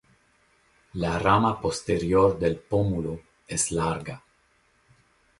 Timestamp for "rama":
1.19-1.59